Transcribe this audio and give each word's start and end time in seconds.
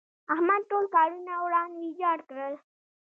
احمد 0.33 0.61
ټول 0.71 0.85
کارونه 0.95 1.33
وران 1.43 1.69
ويجاړ 1.73 2.17
کړل. 2.29 2.53